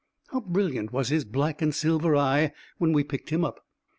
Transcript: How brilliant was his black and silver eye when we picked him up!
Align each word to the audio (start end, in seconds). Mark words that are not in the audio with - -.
How 0.31 0.39
brilliant 0.39 0.91
was 0.91 1.09
his 1.09 1.25
black 1.25 1.61
and 1.61 1.75
silver 1.75 2.15
eye 2.15 2.53
when 2.79 2.91
we 2.91 3.03
picked 3.03 3.29
him 3.29 3.45
up! 3.45 3.63